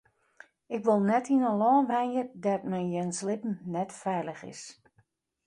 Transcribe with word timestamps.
Ik 0.75 0.81
wol 0.87 1.01
net 1.09 1.25
yn 1.33 1.45
in 1.49 1.57
lân 1.61 1.87
wenje 1.89 2.23
dêr't 2.43 2.67
men 2.71 2.87
jins 2.93 3.19
libben 3.27 3.53
net 3.73 3.91
feilich 4.01 4.43
is. 4.53 4.61